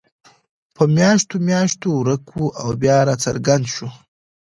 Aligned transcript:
په 0.75 0.83
میاشتو 0.97 1.35
میاشتو 1.47 1.87
ورک 1.99 2.23
وو 2.35 2.45
او 2.61 2.69
بیا 2.81 2.97
راڅرګند 3.07 3.65
شو. 3.73 3.87